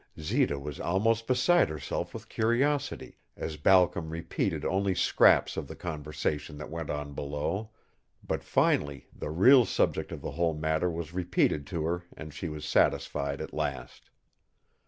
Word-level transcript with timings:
Zita 0.19 0.57
was 0.57 0.79
almost 0.79 1.27
beside 1.27 1.69
herself 1.69 2.11
with 2.15 2.27
curiosity, 2.27 3.19
as 3.37 3.55
Balcom 3.55 4.09
repeated 4.09 4.65
only 4.65 4.95
scraps 4.95 5.57
of 5.57 5.67
the 5.67 5.75
conversation 5.75 6.57
that 6.57 6.71
went 6.71 6.89
on 6.89 7.13
below, 7.13 7.69
but 8.25 8.43
finally 8.43 9.09
the 9.15 9.29
real 9.29 9.63
subject 9.63 10.11
of 10.11 10.23
the 10.23 10.31
whole 10.31 10.55
matter 10.55 10.89
was 10.89 11.13
repeated 11.13 11.67
to 11.67 11.85
her 11.85 12.03
and 12.17 12.33
she 12.33 12.49
was 12.49 12.65
satisfied 12.65 13.41
at 13.41 13.53
last. 13.53 14.09